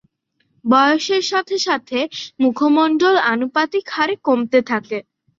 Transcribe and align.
বয়সের 0.65 1.23
সাথে 1.31 1.55
সাথে 1.67 1.99
মুখমণ্ডল 2.39 3.15
আনুপাতিক 3.31 3.85
হারে 3.89 4.15
কমতে 4.25 4.59
থাকে। 4.69 4.97